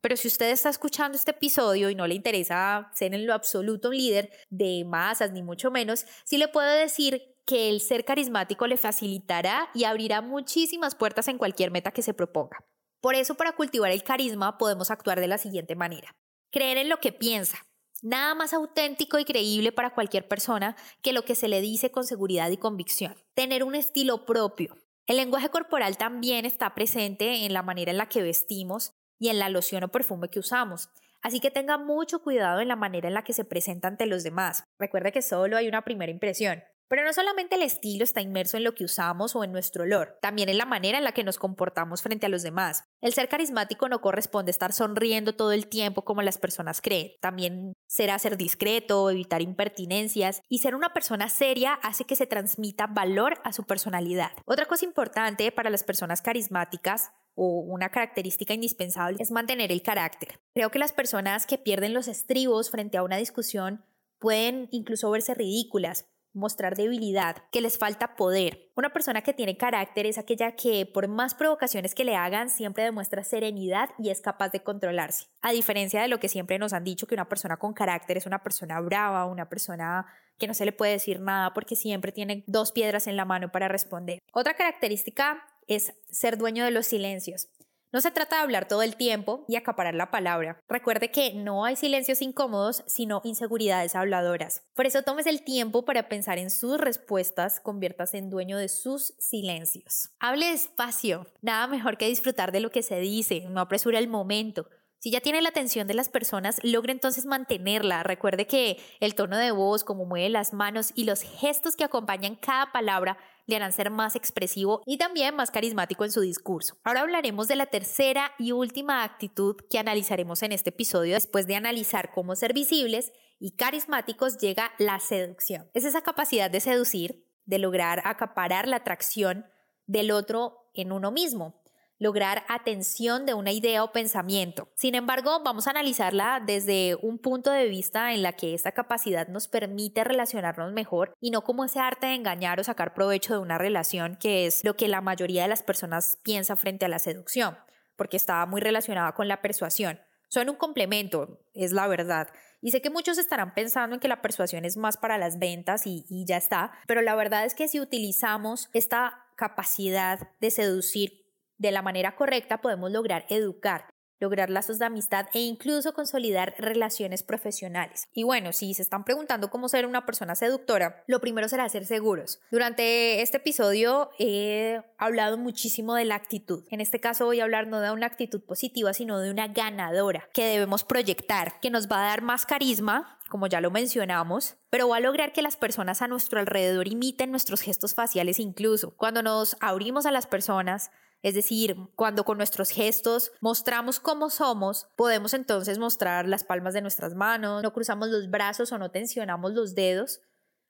Pero 0.01 0.17
si 0.17 0.27
usted 0.27 0.51
está 0.51 0.69
escuchando 0.69 1.17
este 1.17 1.31
episodio 1.31 1.89
y 1.89 1.95
no 1.95 2.07
le 2.07 2.15
interesa 2.15 2.91
ser 2.93 3.13
en 3.13 3.25
lo 3.25 3.33
absoluto 3.33 3.89
un 3.89 3.97
líder 3.97 4.31
de 4.49 4.83
masas, 4.85 5.31
ni 5.31 5.41
mucho 5.41 5.71
menos, 5.71 6.05
sí 6.23 6.37
le 6.37 6.47
puedo 6.47 6.69
decir 6.71 7.35
que 7.45 7.69
el 7.69 7.79
ser 7.79 8.03
carismático 8.03 8.67
le 8.67 8.77
facilitará 8.77 9.69
y 9.73 9.85
abrirá 9.85 10.21
muchísimas 10.21 10.95
puertas 10.95 11.27
en 11.29 11.37
cualquier 11.37 11.71
meta 11.71 11.91
que 11.91 12.01
se 12.01 12.13
proponga. 12.13 12.65
Por 12.99 13.15
eso, 13.15 13.35
para 13.35 13.53
cultivar 13.53 13.91
el 13.91 14.03
carisma, 14.03 14.57
podemos 14.57 14.91
actuar 14.91 15.19
de 15.19 15.27
la 15.27 15.37
siguiente 15.37 15.75
manera. 15.75 16.15
Creer 16.51 16.77
en 16.77 16.89
lo 16.89 16.99
que 16.99 17.13
piensa. 17.13 17.65
Nada 18.01 18.35
más 18.35 18.53
auténtico 18.53 19.17
y 19.17 19.25
creíble 19.25 19.71
para 19.71 19.93
cualquier 19.93 20.27
persona 20.27 20.75
que 21.01 21.13
lo 21.13 21.23
que 21.23 21.35
se 21.35 21.47
le 21.47 21.61
dice 21.61 21.89
con 21.89 22.03
seguridad 22.03 22.49
y 22.49 22.57
convicción. 22.57 23.15
Tener 23.33 23.63
un 23.63 23.75
estilo 23.75 24.25
propio. 24.25 24.75
El 25.07 25.17
lenguaje 25.17 25.49
corporal 25.49 25.97
también 25.97 26.45
está 26.45 26.75
presente 26.75 27.45
en 27.45 27.53
la 27.53 27.63
manera 27.63 27.91
en 27.91 27.97
la 27.97 28.09
que 28.09 28.21
vestimos 28.21 28.93
y 29.19 29.29
en 29.29 29.39
la 29.39 29.49
loción 29.49 29.83
o 29.83 29.87
perfume 29.89 30.29
que 30.29 30.39
usamos. 30.39 30.89
Así 31.21 31.39
que 31.39 31.51
tenga 31.51 31.77
mucho 31.77 32.21
cuidado 32.21 32.59
en 32.59 32.67
la 32.67 32.75
manera 32.75 33.07
en 33.07 33.13
la 33.13 33.23
que 33.23 33.33
se 33.33 33.45
presenta 33.45 33.87
ante 33.87 34.05
los 34.05 34.23
demás. 34.23 34.63
Recuerde 34.79 35.11
que 35.11 35.21
solo 35.21 35.57
hay 35.57 35.67
una 35.67 35.83
primera 35.83 36.11
impresión. 36.11 36.63
Pero 36.89 37.03
no 37.03 37.11
solamente 37.11 37.55
el 37.55 37.63
estilo 37.63 38.05
está 38.05 38.21
inmerso 38.21 38.55
en 38.55 38.63
lo 38.63 38.73
que 38.73 38.85
usamos 38.85 39.35
o 39.35 39.43
en 39.43 39.51
nuestro 39.51 39.83
olor, 39.83 40.17
también 40.21 40.47
en 40.47 40.57
la 40.57 40.65
manera 40.65 40.97
en 40.97 41.03
la 41.03 41.11
que 41.11 41.25
nos 41.25 41.37
comportamos 41.37 42.01
frente 42.01 42.27
a 42.27 42.29
los 42.29 42.43
demás. 42.43 42.85
El 43.01 43.13
ser 43.13 43.27
carismático 43.27 43.89
no 43.89 43.99
corresponde 43.99 44.51
estar 44.51 44.71
sonriendo 44.71 45.35
todo 45.35 45.51
el 45.51 45.67
tiempo 45.67 46.05
como 46.05 46.21
las 46.21 46.37
personas 46.37 46.79
creen. 46.81 47.11
También 47.19 47.73
será 47.87 48.17
ser 48.19 48.37
discreto, 48.37 49.09
evitar 49.09 49.41
impertinencias 49.41 50.41
y 50.47 50.59
ser 50.59 50.75
una 50.75 50.93
persona 50.93 51.27
seria 51.27 51.73
hace 51.73 52.05
que 52.05 52.15
se 52.15 52.25
transmita 52.25 52.87
valor 52.87 53.41
a 53.43 53.51
su 53.51 53.65
personalidad. 53.65 54.31
Otra 54.45 54.65
cosa 54.65 54.85
importante 54.85 55.51
para 55.51 55.69
las 55.69 55.83
personas 55.83 56.21
carismáticas 56.21 57.11
o 57.37 57.59
una 57.59 57.89
característica 57.89 58.53
indispensable 58.53 59.17
es 59.21 59.31
mantener 59.31 59.71
el 59.71 59.83
carácter. 59.83 60.39
Creo 60.53 60.71
que 60.71 60.79
las 60.79 60.91
personas 60.91 61.45
que 61.45 61.57
pierden 61.57 61.93
los 61.93 62.07
estribos 62.07 62.71
frente 62.71 62.97
a 62.97 63.03
una 63.03 63.17
discusión 63.17 63.85
pueden 64.19 64.67
incluso 64.71 65.11
verse 65.11 65.35
ridículas, 65.35 66.07
mostrar 66.33 66.75
debilidad, 66.75 67.37
que 67.51 67.61
les 67.61 67.77
falta 67.77 68.15
poder. 68.15 68.71
Una 68.75 68.91
persona 68.91 69.21
que 69.21 69.33
tiene 69.33 69.55
carácter 69.55 70.07
es 70.07 70.17
aquella 70.17 70.55
que 70.55 70.85
por 70.85 71.07
más 71.07 71.35
provocaciones 71.35 71.93
que 71.93 72.05
le 72.05 72.15
hagan 72.15 72.49
siempre 72.49 72.83
demuestra 72.83 73.23
serenidad 73.23 73.89
y 73.99 74.09
es 74.09 74.21
capaz 74.21 74.49
de 74.49 74.63
controlarse. 74.63 75.27
A 75.41 75.51
diferencia 75.51 76.01
de 76.01 76.07
lo 76.07 76.19
que 76.19 76.29
siempre 76.29 76.57
nos 76.57 76.73
han 76.73 76.83
dicho 76.83 77.05
que 77.05 77.15
una 77.15 77.29
persona 77.29 77.57
con 77.57 77.73
carácter 77.73 78.17
es 78.17 78.25
una 78.25 78.41
persona 78.41 78.79
brava, 78.81 79.25
una 79.25 79.47
persona 79.47 80.07
que 80.39 80.47
no 80.47 80.53
se 80.53 80.65
le 80.65 80.71
puede 80.71 80.93
decir 80.93 81.19
nada 81.19 81.53
porque 81.53 81.75
siempre 81.75 82.11
tiene 82.11 82.43
dos 82.47 82.71
piedras 82.71 83.07
en 83.07 83.15
la 83.15 83.25
mano 83.25 83.51
para 83.51 83.67
responder. 83.67 84.19
Otra 84.31 84.55
característica 84.55 85.43
es 85.67 85.93
ser 86.09 86.37
dueño 86.37 86.65
de 86.65 86.71
los 86.71 86.87
silencios. 86.87 87.49
No 87.93 88.01
se 88.01 88.11
trata 88.11 88.35
de 88.35 88.41
hablar 88.41 88.67
todo 88.67 88.83
el 88.83 88.97
tiempo 88.97 89.45
y 89.47 89.55
acaparar 89.55 89.95
la 89.95 90.11
palabra. 90.11 90.59
Recuerde 90.67 91.09
que 91.09 91.33
no 91.33 91.63
hay 91.63 91.77
silencios 91.77 92.21
incómodos, 92.21 92.83
sino 92.85 93.21
inseguridades 93.23 93.95
habladoras. 93.95 94.63
Por 94.73 94.85
eso 94.85 95.03
tomes 95.03 95.25
el 95.25 95.41
tiempo 95.41 95.85
para 95.85 96.09
pensar 96.09 96.37
en 96.37 96.49
sus 96.49 96.77
respuestas, 96.79 97.61
conviértase 97.61 98.17
en 98.17 98.29
dueño 98.29 98.57
de 98.57 98.67
sus 98.67 99.13
silencios. 99.19 100.09
Hable 100.19 100.51
despacio. 100.51 101.27
Nada 101.41 101.67
mejor 101.67 101.97
que 101.97 102.09
disfrutar 102.09 102.51
de 102.51 102.59
lo 102.59 102.71
que 102.71 102.83
se 102.83 102.99
dice, 102.99 103.45
no 103.49 103.61
apresura 103.61 103.99
el 103.99 104.09
momento. 104.09 104.69
Si 104.99 105.11
ya 105.11 105.21
tiene 105.21 105.41
la 105.41 105.49
atención 105.49 105.87
de 105.87 105.93
las 105.93 106.09
personas, 106.09 106.59
logre 106.63 106.91
entonces 106.91 107.25
mantenerla. 107.25 108.01
Recuerde 108.01 108.47
que 108.47 108.77
el 108.99 109.13
tono 109.13 109.37
de 109.37 109.51
voz, 109.51 109.83
como 109.83 110.05
mueve 110.05 110.29
las 110.29 110.53
manos 110.53 110.91
y 110.95 111.03
los 111.03 111.21
gestos 111.21 111.75
que 111.75 111.83
acompañan 111.83 112.35
cada 112.35 112.71
palabra 112.71 113.17
le 113.45 113.55
harán 113.55 113.73
ser 113.73 113.91
más 113.91 114.15
expresivo 114.15 114.81
y 114.85 114.97
también 114.97 115.35
más 115.35 115.51
carismático 115.51 116.03
en 116.03 116.11
su 116.11 116.21
discurso. 116.21 116.77
Ahora 116.83 117.01
hablaremos 117.01 117.47
de 117.47 117.55
la 117.55 117.67
tercera 117.67 118.31
y 118.39 118.53
última 118.53 119.03
actitud 119.03 119.55
que 119.69 119.77
analizaremos 119.77 120.41
en 120.41 120.51
este 120.51 120.71
episodio. 120.71 121.13
Después 121.13 121.45
de 121.45 121.55
analizar 121.55 122.11
cómo 122.11 122.35
ser 122.35 122.53
visibles 122.53 123.13
y 123.39 123.51
carismáticos 123.51 124.37
llega 124.39 124.71
la 124.79 124.99
seducción. 124.99 125.69
Es 125.75 125.85
esa 125.85 126.01
capacidad 126.01 126.49
de 126.49 126.59
seducir, 126.59 127.23
de 127.45 127.59
lograr 127.59 128.01
acaparar 128.03 128.67
la 128.67 128.77
atracción 128.77 129.45
del 129.85 130.09
otro 130.09 130.69
en 130.73 130.91
uno 130.91 131.11
mismo 131.11 131.61
lograr 131.99 132.43
atención 132.47 133.25
de 133.25 133.33
una 133.33 133.51
idea 133.51 133.83
o 133.83 133.91
pensamiento. 133.91 134.69
Sin 134.75 134.95
embargo, 134.95 135.41
vamos 135.43 135.67
a 135.67 135.71
analizarla 135.71 136.41
desde 136.45 136.95
un 137.01 137.17
punto 137.17 137.51
de 137.51 137.67
vista 137.67 138.13
en 138.13 138.21
la 138.21 138.33
que 138.33 138.53
esta 138.53 138.71
capacidad 138.71 139.27
nos 139.27 139.47
permite 139.47 140.03
relacionarnos 140.03 140.71
mejor 140.73 141.13
y 141.19 141.31
no 141.31 141.43
como 141.43 141.65
ese 141.65 141.79
arte 141.79 142.07
de 142.07 142.15
engañar 142.15 142.59
o 142.59 142.63
sacar 142.63 142.93
provecho 142.93 143.33
de 143.33 143.39
una 143.39 143.57
relación, 143.57 144.17
que 144.17 144.45
es 144.45 144.63
lo 144.63 144.75
que 144.75 144.87
la 144.87 145.01
mayoría 145.01 145.43
de 145.43 145.47
las 145.47 145.63
personas 145.63 146.19
piensa 146.23 146.55
frente 146.55 146.85
a 146.85 146.89
la 146.89 146.99
seducción, 146.99 147.57
porque 147.95 148.17
está 148.17 148.45
muy 148.45 148.61
relacionada 148.61 149.13
con 149.13 149.27
la 149.27 149.41
persuasión. 149.41 149.99
Son 150.29 150.49
un 150.49 150.55
complemento, 150.55 151.39
es 151.53 151.71
la 151.71 151.87
verdad. 151.87 152.27
Y 152.61 152.71
sé 152.71 152.81
que 152.81 152.89
muchos 152.89 153.17
estarán 153.17 153.53
pensando 153.53 153.95
en 153.95 153.99
que 153.99 154.09
la 154.09 154.21
persuasión 154.21 154.65
es 154.65 154.75
más 154.75 154.97
para 154.97 155.17
las 155.17 155.39
ventas 155.39 155.87
y, 155.87 156.05
y 156.09 156.25
ya 156.25 156.37
está, 156.37 156.71
pero 156.85 157.01
la 157.01 157.15
verdad 157.15 157.45
es 157.45 157.55
que 157.55 157.67
si 157.67 157.79
utilizamos 157.79 158.69
esta 158.73 159.25
capacidad 159.35 160.31
de 160.41 160.51
seducir 160.51 161.26
de 161.57 161.71
la 161.71 161.81
manera 161.81 162.15
correcta 162.15 162.61
podemos 162.61 162.91
lograr 162.91 163.25
educar 163.29 163.85
lograr 164.19 164.49
lazos 164.49 164.79
de 164.79 164.85
amistad 164.85 165.27
e 165.33 165.39
incluso 165.39 165.93
consolidar 165.93 166.55
relaciones 166.57 167.23
profesionales. 167.23 168.07
Y 168.13 168.23
bueno, 168.23 168.53
si 168.53 168.73
se 168.73 168.81
están 168.81 169.03
preguntando 169.03 169.49
cómo 169.49 169.69
ser 169.69 169.85
una 169.85 170.05
persona 170.05 170.35
seductora, 170.35 171.03
lo 171.07 171.21
primero 171.21 171.47
será 171.47 171.67
ser 171.69 171.85
seguros. 171.85 172.39
Durante 172.51 173.21
este 173.21 173.37
episodio 173.37 174.09
he 174.17 174.81
hablado 174.97 175.37
muchísimo 175.37 175.95
de 175.95 176.05
la 176.05 176.15
actitud. 176.15 176.63
En 176.71 176.81
este 176.81 176.99
caso 176.99 177.25
voy 177.25 177.39
a 177.39 177.43
hablar 177.43 177.67
no 177.67 177.79
de 177.79 177.91
una 177.91 178.07
actitud 178.07 178.43
positiva, 178.43 178.93
sino 178.93 179.19
de 179.19 179.31
una 179.31 179.47
ganadora 179.47 180.27
que 180.33 180.45
debemos 180.45 180.83
proyectar, 180.83 181.59
que 181.59 181.69
nos 181.69 181.87
va 181.87 182.01
a 182.01 182.07
dar 182.07 182.21
más 182.21 182.45
carisma, 182.45 183.19
como 183.29 183.47
ya 183.47 183.61
lo 183.61 183.71
mencionamos, 183.71 184.55
pero 184.69 184.87
va 184.87 184.97
a 184.97 185.01
lograr 185.01 185.33
que 185.33 185.41
las 185.41 185.57
personas 185.57 186.01
a 186.01 186.07
nuestro 186.07 186.39
alrededor 186.39 186.87
imiten 186.87 187.31
nuestros 187.31 187.61
gestos 187.61 187.93
faciales 187.93 188.39
incluso. 188.39 188.95
Cuando 188.95 189.21
nos 189.21 189.57
abrimos 189.59 190.05
a 190.05 190.11
las 190.11 190.27
personas, 190.27 190.91
es 191.23 191.33
decir, 191.33 191.75
cuando 191.95 192.23
con 192.23 192.37
nuestros 192.37 192.69
gestos 192.69 193.31
mostramos 193.41 193.99
cómo 193.99 194.29
somos, 194.29 194.87
podemos 194.95 195.33
entonces 195.33 195.79
mostrar 195.79 196.27
las 196.27 196.43
palmas 196.43 196.73
de 196.73 196.81
nuestras 196.81 197.15
manos, 197.15 197.63
no 197.63 197.73
cruzamos 197.73 198.09
los 198.09 198.29
brazos 198.29 198.71
o 198.71 198.77
no 198.77 198.91
tensionamos 198.91 199.53
los 199.53 199.75
dedos, 199.75 200.21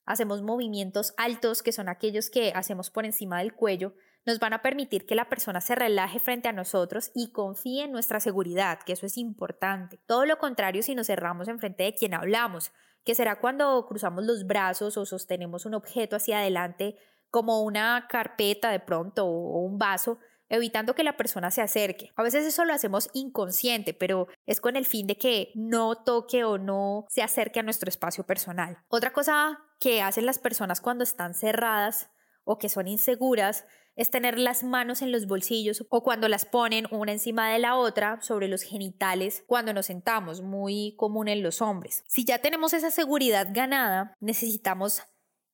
hacemos 0.05 0.41
movimientos 0.41 1.13
altos 1.17 1.61
que 1.61 1.73
son 1.73 1.89
aquellos 1.89 2.29
que 2.29 2.53
hacemos 2.55 2.89
por 2.89 3.05
encima 3.05 3.39
del 3.39 3.53
cuello, 3.53 3.93
nos 4.25 4.39
van 4.39 4.53
a 4.53 4.61
permitir 4.61 5.05
que 5.05 5.15
la 5.15 5.29
persona 5.29 5.61
se 5.61 5.75
relaje 5.75 6.19
frente 6.19 6.49
a 6.49 6.53
nosotros 6.53 7.11
y 7.13 7.31
confíe 7.31 7.85
en 7.85 7.93
nuestra 7.93 8.19
seguridad, 8.19 8.79
que 8.85 8.93
eso 8.93 9.05
es 9.05 9.17
importante. 9.17 9.99
Todo 10.05 10.25
lo 10.25 10.37
contrario 10.37 10.83
si 10.83 10.95
nos 10.95 11.07
cerramos 11.07 11.47
en 11.47 11.59
frente 11.59 11.83
de 11.83 11.95
quien 11.95 12.13
hablamos, 12.13 12.71
que 13.05 13.15
será 13.15 13.39
cuando 13.39 13.85
cruzamos 13.87 14.25
los 14.25 14.45
brazos 14.45 14.97
o 14.97 15.05
sostenemos 15.05 15.65
un 15.65 15.75
objeto 15.75 16.17
hacia 16.17 16.39
adelante 16.39 16.97
como 17.29 17.61
una 17.61 18.07
carpeta 18.09 18.69
de 18.69 18.81
pronto 18.81 19.25
o 19.25 19.61
un 19.61 19.77
vaso, 19.77 20.19
evitando 20.49 20.95
que 20.95 21.03
la 21.03 21.17
persona 21.17 21.51
se 21.51 21.61
acerque. 21.61 22.11
A 22.15 22.23
veces 22.23 22.45
eso 22.45 22.65
lo 22.65 22.73
hacemos 22.73 23.09
inconsciente, 23.13 23.93
pero 23.93 24.27
es 24.45 24.61
con 24.61 24.75
el 24.75 24.85
fin 24.85 25.07
de 25.07 25.17
que 25.17 25.51
no 25.55 26.03
toque 26.03 26.43
o 26.43 26.57
no 26.57 27.05
se 27.09 27.21
acerque 27.21 27.59
a 27.59 27.63
nuestro 27.63 27.89
espacio 27.89 28.25
personal. 28.25 28.77
Otra 28.87 29.11
cosa 29.11 29.59
que 29.79 30.01
hacen 30.01 30.25
las 30.25 30.39
personas 30.39 30.81
cuando 30.81 31.03
están 31.03 31.33
cerradas 31.33 32.09
o 32.43 32.57
que 32.57 32.69
son 32.69 32.87
inseguras 32.87 33.65
es 33.97 34.11
tener 34.11 34.37
las 34.37 34.63
manos 34.63 35.01
en 35.01 35.11
los 35.11 35.25
bolsillos 35.25 35.85
o 35.89 36.03
cuando 36.03 36.29
las 36.29 36.45
ponen 36.45 36.85
una 36.91 37.11
encima 37.11 37.51
de 37.51 37.59
la 37.59 37.75
otra 37.75 38.21
sobre 38.21 38.47
los 38.47 38.61
genitales 38.61 39.43
cuando 39.47 39.73
nos 39.73 39.87
sentamos, 39.87 40.41
muy 40.41 40.95
común 40.97 41.27
en 41.27 41.41
los 41.41 41.61
hombres. 41.61 42.03
Si 42.07 42.23
ya 42.23 42.39
tenemos 42.39 42.73
esa 42.73 42.91
seguridad 42.91 43.47
ganada, 43.51 44.15
necesitamos 44.19 45.01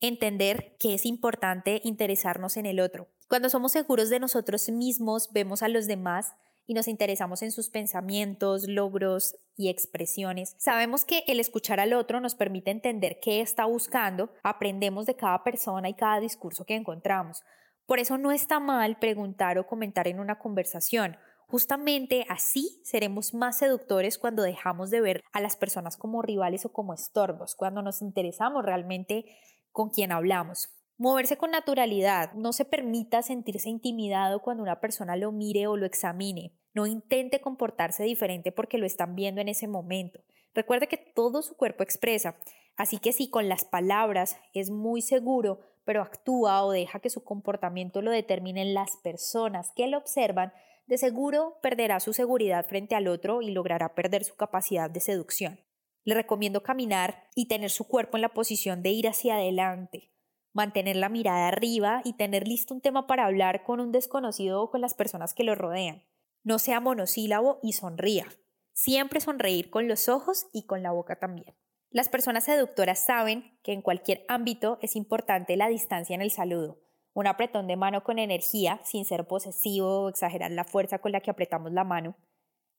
entender 0.08 0.76
que 0.80 0.94
es 0.94 1.06
importante 1.06 1.80
interesarnos 1.84 2.58
en 2.58 2.66
el 2.66 2.82
otro. 2.82 3.08
Cuando 3.30 3.50
somos 3.50 3.72
seguros 3.72 4.10
de 4.10 4.20
nosotros 4.20 4.70
mismos, 4.70 5.32
vemos 5.32 5.64
a 5.64 5.70
los 5.70 5.88
demás 5.88 6.34
y 6.66 6.74
nos 6.74 6.88
interesamos 6.88 7.42
en 7.42 7.52
sus 7.52 7.70
pensamientos, 7.70 8.68
logros 8.68 9.36
y 9.56 9.70
expresiones. 9.70 10.56
Sabemos 10.58 11.06
que 11.06 11.24
el 11.28 11.40
escuchar 11.40 11.80
al 11.80 11.94
otro 11.94 12.20
nos 12.20 12.36
permite 12.36 12.72
entender 12.72 13.20
qué 13.22 13.42
está 13.42 13.66
buscando, 13.66 14.30
aprendemos 14.44 15.06
de 15.06 15.16
cada 15.16 15.44
persona 15.44 15.88
y 15.88 15.94
cada 15.94 16.20
discurso 16.20 16.66
que 16.66 16.76
encontramos. 16.76 17.44
Por 17.86 18.00
eso 18.00 18.18
no 18.18 18.32
está 18.32 18.60
mal 18.60 18.98
preguntar 18.98 19.58
o 19.58 19.68
comentar 19.68 20.08
en 20.08 20.20
una 20.20 20.38
conversación. 20.38 21.18
Justamente 21.48 22.26
así 22.30 22.82
seremos 22.84 23.34
más 23.34 23.58
seductores 23.58 24.18
cuando 24.18 24.44
dejamos 24.44 24.90
de 24.90 25.02
ver 25.02 25.24
a 25.32 25.40
las 25.40 25.56
personas 25.56 25.98
como 25.98 26.22
rivales 26.22 26.66
o 26.66 26.74
como 26.74 26.94
estorbos, 26.94 27.56
cuando 27.56 27.82
nos 27.82 28.02
interesamos 28.02 28.66
realmente 28.66 29.26
con 29.74 29.90
quien 29.90 30.14
hablamos. 30.14 30.70
Moverse 30.98 31.36
con 31.36 31.52
naturalidad. 31.52 32.32
No 32.34 32.54
se 32.54 32.64
permita 32.64 33.22
sentirse 33.24 33.68
intimidado 33.68 34.42
cuando 34.42 34.64
una 34.64 34.80
persona 34.80 35.18
lo 35.18 35.34
mire 35.34 35.68
o 35.68 35.76
lo 35.76 35.86
examine. 35.86 36.54
No 36.74 36.86
intente 36.86 37.42
comportarse 37.42 38.04
diferente 38.04 38.52
porque 38.52 38.78
lo 38.78 38.86
están 38.86 39.16
viendo 39.16 39.42
en 39.42 39.50
ese 39.50 39.68
momento. 39.68 40.22
Recuerde 40.54 40.88
que 40.88 40.98
todo 40.98 41.42
su 41.42 41.58
cuerpo 41.58 41.84
expresa. 41.84 42.38
Así 42.78 43.00
que 43.00 43.12
si 43.12 43.30
con 43.30 43.50
las 43.50 43.66
palabras 43.66 44.38
es 44.54 44.70
muy 44.70 45.02
seguro, 45.02 45.60
pero 45.84 46.02
actúa 46.02 46.64
o 46.64 46.72
deja 46.72 47.00
que 47.00 47.10
su 47.10 47.24
comportamiento 47.24 48.02
lo 48.02 48.12
determinen 48.12 48.74
las 48.74 48.96
personas 49.04 49.72
que 49.76 49.88
lo 49.88 49.98
observan, 49.98 50.54
de 50.86 50.98
seguro 50.98 51.58
perderá 51.62 52.00
su 52.00 52.14
seguridad 52.14 52.66
frente 52.66 52.96
al 52.96 53.08
otro 53.08 53.42
y 53.42 53.52
logrará 53.52 53.96
perder 53.96 54.24
su 54.24 54.36
capacidad 54.36 54.90
de 54.90 55.00
seducción. 55.00 55.60
Le 56.04 56.16
recomiendo 56.16 56.64
caminar 56.64 57.30
y 57.36 57.48
tener 57.48 57.70
su 57.70 57.88
cuerpo 57.88 58.18
en 58.18 58.22
la 58.22 58.34
posición 58.34 58.84
de 58.84 58.90
ir 58.90 59.08
hacia 59.08 59.36
adelante, 59.36 60.12
mantener 60.52 60.96
la 60.96 61.10
mirada 61.10 61.48
arriba 61.48 62.02
y 62.04 62.14
tener 62.14 62.48
listo 62.48 62.74
un 62.74 62.82
tema 62.82 63.08
para 63.08 63.26
hablar 63.26 63.64
con 63.64 63.80
un 63.80 63.92
desconocido 63.92 64.62
o 64.62 64.70
con 64.70 64.82
las 64.82 64.94
personas 64.94 65.34
que 65.34 65.44
lo 65.44 65.56
rodean. 65.56 66.04
No 66.44 66.60
sea 66.60 66.80
monosílabo 66.80 67.60
y 67.64 67.74
sonría. 67.74 68.28
Siempre 68.74 69.22
sonreír 69.22 69.70
con 69.70 69.88
los 69.88 70.10
ojos 70.10 70.48
y 70.52 70.66
con 70.66 70.84
la 70.84 70.92
boca 70.92 71.18
también. 71.18 71.56
Las 71.90 72.10
personas 72.10 72.46
seductoras 72.46 73.06
saben 73.06 73.60
que 73.62 73.72
en 73.72 73.84
cualquier 73.84 74.26
ámbito 74.28 74.80
es 74.82 74.96
importante 74.96 75.56
la 75.56 75.68
distancia 75.68 76.16
en 76.16 76.22
el 76.22 76.32
saludo. 76.32 76.80
Un 77.14 77.28
apretón 77.28 77.68
de 77.68 77.76
mano 77.76 78.04
con 78.04 78.18
energía, 78.18 78.82
sin 78.84 79.06
ser 79.06 79.28
posesivo 79.28 80.02
o 80.02 80.10
exagerar 80.10 80.50
la 80.50 80.64
fuerza 80.64 80.98
con 80.98 81.12
la 81.12 81.22
que 81.22 81.30
apretamos 81.30 81.72
la 81.72 81.84
mano. 81.84 82.16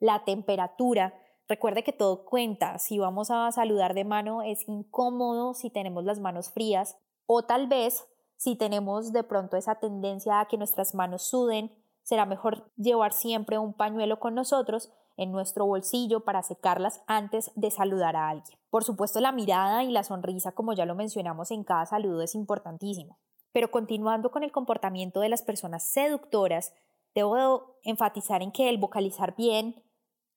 La 0.00 0.24
temperatura. 0.24 1.14
Recuerde 1.48 1.84
que 1.84 1.92
todo 1.92 2.24
cuenta. 2.24 2.78
Si 2.78 2.98
vamos 2.98 3.30
a 3.30 3.50
saludar 3.52 3.94
de 3.94 4.04
mano 4.04 4.42
es 4.42 4.66
incómodo 4.68 5.54
si 5.54 5.70
tenemos 5.70 6.04
las 6.04 6.20
manos 6.20 6.50
frías 6.50 6.96
o 7.26 7.44
tal 7.44 7.66
vez, 7.66 8.06
si 8.36 8.56
tenemos 8.56 9.12
de 9.12 9.24
pronto 9.24 9.56
esa 9.56 9.76
tendencia 9.76 10.40
a 10.40 10.46
que 10.46 10.56
nuestras 10.56 10.94
manos 10.94 11.22
suden, 11.22 11.70
será 12.02 12.26
mejor 12.26 12.70
llevar 12.76 13.12
siempre 13.12 13.58
un 13.58 13.72
pañuelo 13.72 14.20
con 14.20 14.34
nosotros 14.34 14.90
en 15.16 15.32
nuestro 15.32 15.66
bolsillo 15.66 16.20
para 16.20 16.42
secarlas 16.42 17.02
antes 17.06 17.50
de 17.54 17.70
saludar 17.70 18.16
a 18.16 18.28
alguien. 18.28 18.58
Por 18.70 18.84
supuesto, 18.84 19.20
la 19.20 19.32
mirada 19.32 19.84
y 19.84 19.90
la 19.90 20.02
sonrisa, 20.02 20.52
como 20.52 20.72
ya 20.72 20.86
lo 20.86 20.94
mencionamos 20.94 21.50
en 21.50 21.62
cada 21.64 21.86
saludo, 21.86 22.22
es 22.22 22.34
importantísimo. 22.34 23.18
Pero 23.52 23.70
continuando 23.70 24.30
con 24.30 24.42
el 24.42 24.50
comportamiento 24.50 25.20
de 25.20 25.28
las 25.28 25.42
personas 25.42 25.86
seductoras, 25.86 26.74
debo 27.14 27.78
enfatizar 27.84 28.42
en 28.42 28.50
que 28.50 28.68
el 28.68 28.78
vocalizar 28.78 29.36
bien, 29.36 29.83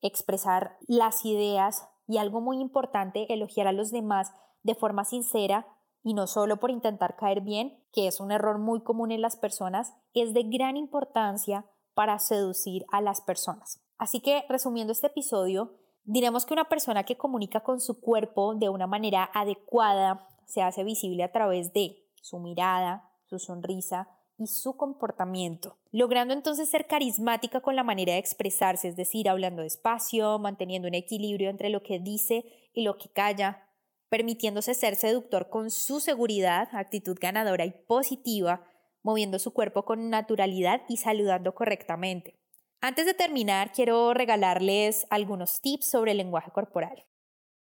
expresar 0.01 0.77
las 0.87 1.25
ideas 1.25 1.87
y 2.07 2.17
algo 2.17 2.41
muy 2.41 2.59
importante, 2.59 3.31
elogiar 3.33 3.67
a 3.67 3.71
los 3.71 3.91
demás 3.91 4.31
de 4.63 4.75
forma 4.75 5.05
sincera 5.05 5.67
y 6.03 6.13
no 6.13 6.27
solo 6.27 6.57
por 6.57 6.71
intentar 6.71 7.15
caer 7.17 7.41
bien, 7.41 7.83
que 7.91 8.07
es 8.07 8.19
un 8.19 8.31
error 8.31 8.59
muy 8.59 8.81
común 8.81 9.11
en 9.11 9.21
las 9.21 9.35
personas, 9.35 9.93
es 10.13 10.33
de 10.33 10.43
gran 10.43 10.77
importancia 10.77 11.65
para 11.93 12.19
seducir 12.19 12.85
a 12.91 13.01
las 13.01 13.21
personas. 13.21 13.81
Así 13.97 14.21
que, 14.21 14.45
resumiendo 14.47 14.93
este 14.93 15.07
episodio, 15.07 15.73
diremos 16.03 16.45
que 16.45 16.53
una 16.53 16.69
persona 16.69 17.03
que 17.03 17.17
comunica 17.17 17.61
con 17.61 17.81
su 17.81 17.99
cuerpo 17.99 18.55
de 18.55 18.69
una 18.69 18.87
manera 18.87 19.29
adecuada 19.33 20.29
se 20.45 20.61
hace 20.61 20.83
visible 20.83 21.23
a 21.23 21.31
través 21.31 21.73
de 21.73 21.97
su 22.21 22.39
mirada, 22.39 23.09
su 23.25 23.39
sonrisa 23.39 24.07
y 24.37 24.47
su 24.47 24.77
comportamiento, 24.77 25.77
logrando 25.91 26.33
entonces 26.33 26.69
ser 26.69 26.87
carismática 26.87 27.61
con 27.61 27.75
la 27.75 27.83
manera 27.83 28.13
de 28.13 28.19
expresarse, 28.19 28.87
es 28.87 28.95
decir, 28.95 29.27
hablando 29.29 29.63
despacio, 29.63 30.37
manteniendo 30.39 30.87
un 30.87 30.93
equilibrio 30.93 31.49
entre 31.49 31.69
lo 31.69 31.81
que 31.81 31.99
dice 31.99 32.45
y 32.73 32.83
lo 32.83 32.97
que 32.97 33.09
calla, 33.09 33.67
permitiéndose 34.09 34.73
ser 34.73 34.95
seductor 34.95 35.49
con 35.49 35.71
su 35.71 35.99
seguridad, 35.99 36.69
actitud 36.73 37.17
ganadora 37.19 37.65
y 37.65 37.71
positiva, 37.71 38.65
moviendo 39.01 39.39
su 39.39 39.53
cuerpo 39.53 39.85
con 39.85 40.09
naturalidad 40.09 40.81
y 40.87 40.97
saludando 40.97 41.55
correctamente. 41.55 42.39
Antes 42.79 43.05
de 43.05 43.13
terminar, 43.13 43.71
quiero 43.71 44.13
regalarles 44.13 45.07
algunos 45.09 45.61
tips 45.61 45.89
sobre 45.89 46.11
el 46.11 46.17
lenguaje 46.17 46.51
corporal. 46.51 47.05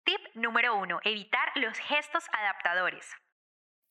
Tip 0.05 0.21
número 0.35 0.79
1. 0.79 1.01
Evitar 1.05 1.49
los 1.57 1.79
gestos 1.79 2.25
adaptadores. 2.33 3.07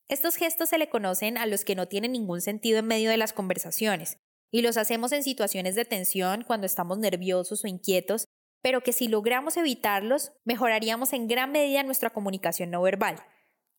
Estos 0.08 0.36
gestos 0.36 0.68
se 0.68 0.78
le 0.78 0.88
conocen 0.88 1.38
a 1.38 1.46
los 1.46 1.64
que 1.64 1.74
no 1.74 1.88
tienen 1.88 2.12
ningún 2.12 2.40
sentido 2.40 2.78
en 2.78 2.86
medio 2.86 3.10
de 3.10 3.16
las 3.16 3.32
conversaciones 3.32 4.18
y 4.50 4.62
los 4.62 4.76
hacemos 4.76 5.12
en 5.12 5.22
situaciones 5.22 5.74
de 5.74 5.84
tensión 5.84 6.44
cuando 6.44 6.66
estamos 6.66 6.98
nerviosos 6.98 7.64
o 7.64 7.68
inquietos 7.68 8.26
pero 8.66 8.80
que 8.80 8.92
si 8.92 9.06
logramos 9.06 9.56
evitarlos, 9.56 10.32
mejoraríamos 10.44 11.12
en 11.12 11.28
gran 11.28 11.52
medida 11.52 11.84
nuestra 11.84 12.10
comunicación 12.10 12.68
no 12.72 12.82
verbal. 12.82 13.14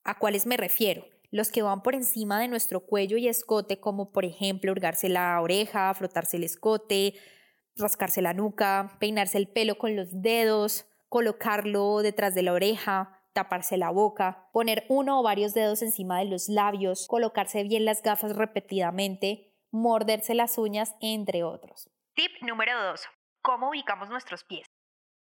¿A 0.06 0.18
cuáles 0.18 0.46
me 0.46 0.56
refiero? 0.56 1.06
Los 1.30 1.52
que 1.52 1.62
van 1.62 1.84
por 1.84 1.94
encima 1.94 2.40
de 2.40 2.48
nuestro 2.48 2.86
cuello 2.86 3.18
y 3.18 3.28
escote, 3.28 3.82
como 3.82 4.14
por 4.14 4.24
ejemplo 4.24 4.72
hurgarse 4.72 5.10
la 5.10 5.42
oreja, 5.42 5.94
frotarse 5.94 6.38
el 6.38 6.46
escote, 6.46 7.16
rascarse 7.76 8.22
la 8.22 8.34
nuca, 8.34 8.96
peinarse 9.02 9.38
el 9.38 9.50
pelo 9.50 9.78
con 9.78 9.98
los 9.98 10.22
dedos, 10.22 10.86
colocarlo 11.10 12.02
detrás 12.02 12.34
de 12.34 12.44
la 12.44 12.54
oreja, 12.54 13.17
taparse 13.38 13.78
la 13.78 13.92
boca, 13.92 14.50
poner 14.52 14.88
uno 14.90 15.20
o 15.20 15.24
varios 15.24 15.54
dedos 15.54 15.84
encima 15.84 16.18
de 16.18 16.26
los 16.26 16.50
labios, 16.50 17.06
colocarse 17.06 17.62
bien 17.62 17.86
las 17.86 18.02
gafas 18.02 18.36
repetidamente, 18.36 19.54
morderse 19.70 20.34
las 20.34 20.58
uñas, 20.58 20.96
entre 21.02 21.44
otros. 21.44 21.88
Tip 22.16 22.32
número 22.42 22.72
2. 22.82 23.02
¿Cómo 23.44 23.70
ubicamos 23.70 24.10
nuestros 24.10 24.44
pies? 24.44 24.66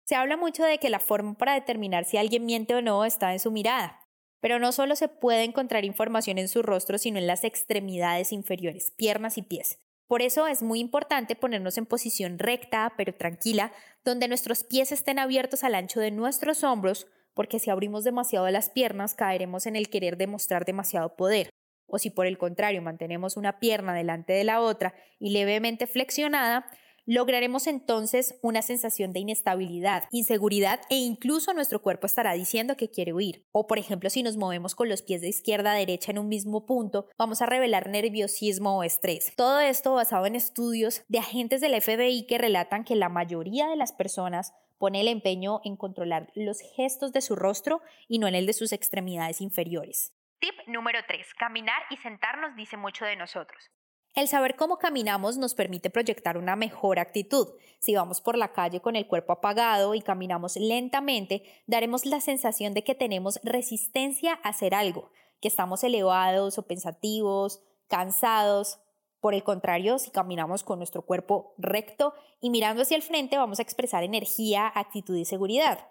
Se 0.05 0.15
habla 0.15 0.37
mucho 0.37 0.63
de 0.63 0.79
que 0.79 0.91
la 0.91 1.01
forma 1.01 1.35
para 1.35 1.55
determinar 1.55 2.05
si 2.05 2.19
alguien 2.19 2.47
miente 2.47 2.77
o 2.77 2.83
no 2.83 3.05
está 3.05 3.33
en 3.33 3.41
su 3.41 3.51
mirada, 3.51 3.99
pero 4.39 4.61
no 4.61 4.71
solo 4.71 4.95
se 4.95 5.09
puede 5.09 5.43
encontrar 5.43 5.85
información 5.85 6.39
en 6.39 6.47
su 6.47 6.63
rostro, 6.63 6.99
sino 6.99 7.19
en 7.19 7.27
las 7.27 7.43
extremidades 7.43 8.31
inferiores, 8.31 8.93
piernas 8.97 9.39
y 9.39 9.43
pies. 9.43 9.81
Por 10.07 10.23
eso 10.23 10.47
es 10.47 10.63
muy 10.63 10.79
importante 10.79 11.35
ponernos 11.35 11.77
en 11.79 11.85
posición 11.85 12.39
recta, 12.39 12.95
pero 12.97 13.13
tranquila, 13.13 13.73
donde 14.05 14.29
nuestros 14.29 14.63
pies 14.63 14.93
estén 14.93 15.19
abiertos 15.19 15.65
al 15.65 15.75
ancho 15.75 15.99
de 15.99 16.13
nuestros 16.13 16.63
hombros, 16.63 17.09
porque 17.39 17.61
si 17.61 17.71
abrimos 17.71 18.03
demasiado 18.03 18.51
las 18.51 18.69
piernas 18.69 19.15
caeremos 19.15 19.67
en 19.67 19.77
el 19.77 19.89
querer 19.89 20.17
demostrar 20.17 20.65
demasiado 20.65 21.15
poder. 21.15 21.51
O 21.87 22.01
si 22.01 22.11
por 22.11 22.27
el 22.27 22.37
contrario 22.37 22.83
mantenemos 22.83 23.37
una 23.37 23.61
pierna 23.61 23.95
delante 23.95 24.33
de 24.33 24.43
la 24.43 24.61
otra 24.61 24.97
y 25.21 25.31
levemente 25.31 25.87
flexionada, 25.87 26.67
lograremos 27.07 27.69
entonces 27.69 28.35
una 28.43 28.61
sensación 28.61 29.13
de 29.13 29.21
inestabilidad, 29.21 30.09
inseguridad 30.11 30.81
e 30.91 30.97
incluso 30.97 31.55
nuestro 31.55 31.81
cuerpo 31.81 32.09
estará 32.09 32.33
diciendo 32.33 32.77
que 32.77 32.91
quiere 32.91 33.13
huir. 33.13 33.47
O 33.53 33.69
por 33.69 33.79
ejemplo, 33.79 34.11
si 34.11 34.25
nos 34.25 34.37
movemos 34.37 34.75
con 34.75 34.89
los 34.89 35.03
pies 35.03 35.21
de 35.21 35.29
izquierda 35.29 35.71
a 35.71 35.77
derecha 35.77 36.11
en 36.11 36.19
un 36.19 36.27
mismo 36.27 36.67
punto, 36.67 37.07
vamos 37.17 37.41
a 37.41 37.47
revelar 37.47 37.89
nerviosismo 37.89 38.79
o 38.79 38.83
estrés. 38.83 39.33
Todo 39.37 39.61
esto 39.61 39.95
basado 39.95 40.27
en 40.27 40.35
estudios 40.35 41.05
de 41.07 41.21
agentes 41.21 41.61
del 41.61 41.81
FBI 41.81 42.27
que 42.27 42.39
relatan 42.39 42.83
que 42.83 42.97
la 42.97 43.09
mayoría 43.09 43.69
de 43.69 43.77
las 43.77 43.93
personas 43.93 44.55
pone 44.79 45.01
el 45.01 45.09
empeño 45.09 45.61
en 45.65 45.77
controlar 45.77 46.31
los 46.35 46.61
gestos 46.77 47.13
de 47.13 47.21
su 47.21 47.37
rostro 47.37 47.83
y 48.07 48.19
no 48.19 48.27
en 48.27 48.35
el 48.35 48.47
de 48.47 48.53
sus 48.53 48.73
extremidades 48.73 49.41
inferiores. 49.41 50.15
Tip 50.41 50.55
número 50.69 51.01
3. 51.07 51.35
Caminar 51.35 51.83
y 51.91 51.97
sentarnos 51.97 52.55
dice 52.57 52.77
mucho 52.77 53.05
de 53.05 53.17
nosotros. 53.17 53.71
El 54.15 54.27
saber 54.27 54.57
cómo 54.57 54.79
caminamos 54.79 55.37
nos 55.37 55.55
permite 55.55 55.91
proyectar 55.91 56.39
una 56.39 56.57
mejor 56.57 56.99
actitud. 56.99 57.49
Si 57.79 57.95
vamos 57.95 58.21
por 58.21 58.37
la 58.37 58.53
calle 58.53 58.81
con 58.81 58.97
el 58.97 59.07
cuerpo 59.07 59.33
apagado 59.33 59.95
y 59.95 60.01
caminamos 60.01 60.57
lentamente, 60.57 61.43
daremos 61.67 62.05
la 62.05 62.21
sensación 62.21 62.75
de 62.75 62.83
que 62.83 62.95
tenemos 62.95 63.39
resistencia 63.45 64.41
a 64.43 64.49
hacer 64.49 64.75
algo, 64.75 65.13
que 65.41 65.49
estamos 65.49 65.85
elevados 65.85 66.59
o 66.59 66.67
pensativos, 66.67 67.63
cansados. 67.87 68.81
Por 69.21 69.35
el 69.35 69.43
contrario, 69.43 69.99
si 69.99 70.11
caminamos 70.11 70.63
con 70.63 70.79
nuestro 70.79 71.03
cuerpo 71.03 71.55
recto 71.59 72.15
y 72.41 72.51
mirando 72.51 72.83
hacia 72.83 72.97
el 72.97 73.03
frente, 73.03 73.37
vamos 73.37 73.59
a 73.59 73.63
expresar 73.63 74.05
energía, 74.05 74.71
actitud 74.75 75.17
y 75.17 75.25
seguridad. 75.25 75.89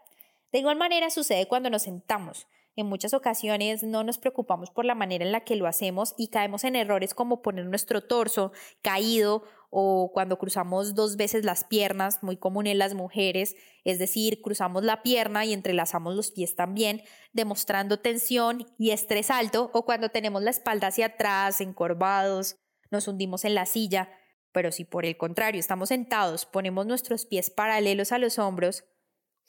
De 0.52 0.60
igual 0.60 0.78
manera 0.78 1.10
sucede 1.10 1.48
cuando 1.48 1.70
nos 1.70 1.84
sentamos. 1.84 2.48
En 2.78 2.86
muchas 2.86 3.16
ocasiones 3.16 3.82
no 3.82 4.04
nos 4.04 4.20
preocupamos 4.20 4.70
por 4.70 4.86
la 4.86 4.94
manera 4.94 5.26
en 5.26 5.32
la 5.32 5.44
que 5.44 5.56
lo 5.56 5.66
hacemos 5.66 6.14
y 6.16 6.28
caemos 6.28 6.64
en 6.64 6.76
errores 6.76 7.16
como 7.16 7.42
poner 7.42 7.66
nuestro 7.66 8.04
torso 8.04 8.52
caído 8.84 9.44
o 9.72 10.12
cuando 10.14 10.38
cruzamos 10.38 10.94
dos 10.94 11.18
veces 11.18 11.44
las 11.44 11.64
piernas, 11.64 12.22
muy 12.22 12.38
común 12.38 12.68
en 12.68 12.78
las 12.78 12.94
mujeres, 12.94 13.56
es 13.84 13.98
decir, 14.00 14.42
cruzamos 14.42 14.84
la 14.84 15.02
pierna 15.02 15.44
y 15.44 15.54
entrelazamos 15.54 16.16
los 16.16 16.32
pies 16.32 16.56
también, 16.56 17.02
demostrando 17.34 18.00
tensión 18.00 18.68
y 18.78 18.92
estrés 18.92 19.32
alto, 19.32 19.72
o 19.74 19.84
cuando 19.84 20.10
tenemos 20.10 20.44
la 20.44 20.52
espalda 20.52 20.88
hacia 20.88 21.08
atrás, 21.08 21.60
encorvados, 21.62 22.58
nos 22.92 23.08
hundimos 23.08 23.46
en 23.46 23.56
la 23.56 23.66
silla. 23.66 24.10
Pero 24.52 24.72
si 24.72 24.86
por 24.86 25.06
el 25.06 25.18
contrario 25.18 25.60
estamos 25.60 25.90
sentados, 25.90 26.46
ponemos 26.46 26.86
nuestros 26.86 27.26
pies 27.26 27.50
paralelos 27.50 28.12
a 28.12 28.18
los 28.18 28.40
hombros, 28.40 28.86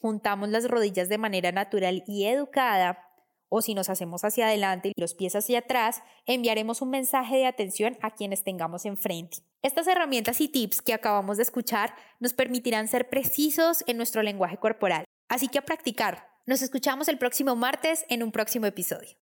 juntamos 0.00 0.49
las 0.49 0.68
rodillas 0.68 1.09
de 1.09 1.18
manera 1.18 1.52
natural 1.52 2.04
y 2.07 2.26
educada, 2.26 3.09
o 3.49 3.62
si 3.62 3.75
nos 3.75 3.88
hacemos 3.88 4.25
hacia 4.25 4.47
adelante 4.47 4.92
y 4.95 5.00
los 5.00 5.14
pies 5.14 5.35
hacia 5.35 5.61
atrás, 5.61 6.02
enviaremos 6.26 6.83
un 6.83 6.90
mensaje 6.90 7.37
de 7.37 7.47
atención 7.47 7.97
a 8.02 8.14
quienes 8.14 8.45
tengamos 8.45 8.85
enfrente. 8.85 9.38
Estas 9.62 9.87
herramientas 9.87 10.40
y 10.40 10.49
tips 10.49 10.83
que 10.83 10.95
acabamos 10.95 11.38
de 11.38 11.45
escuchar 11.45 11.95
nos 12.21 12.35
permitirán 12.35 12.88
ser 12.88 13.09
precisos 13.09 13.83
en 13.87 13.97
nuestro 13.97 14.23
lenguaje 14.23 14.59
corporal. 14.59 15.04
Así 15.28 15.49
que 15.49 15.59
a 15.59 15.64
practicar. 15.64 16.28
Nos 16.47 16.62
escuchamos 16.62 17.09
el 17.09 17.18
próximo 17.18 17.57
martes 17.57 18.04
en 18.09 18.23
un 18.23 18.33
próximo 18.33 18.66
episodio. 18.66 19.16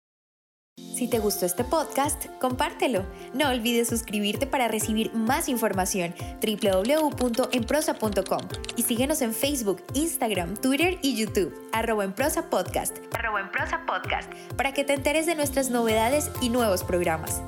Si 0.96 1.08
te 1.08 1.18
gustó 1.18 1.44
este 1.44 1.62
podcast, 1.62 2.24
compártelo. 2.40 3.04
No 3.34 3.50
olvides 3.50 3.88
suscribirte 3.88 4.46
para 4.46 4.66
recibir 4.66 5.12
más 5.12 5.48
información. 5.48 6.14
www.enprosa.com 6.40 8.40
y 8.76 8.82
síguenos 8.82 9.20
en 9.20 9.34
Facebook, 9.34 9.82
Instagram, 9.92 10.56
Twitter 10.56 10.98
y 11.02 11.14
YouTube, 11.14 11.54
arroba 11.72 12.04
en 12.04 12.14
prosa 12.14 12.48
podcast, 12.48 12.96
arroba 13.12 13.40
en 13.40 13.50
prosa 13.50 13.84
podcast, 13.86 14.32
para 14.56 14.72
que 14.72 14.84
te 14.84 14.94
enteres 14.94 15.26
de 15.26 15.34
nuestras 15.34 15.68
novedades 15.68 16.30
y 16.40 16.48
nuevos 16.48 16.82
programas. 16.82 17.42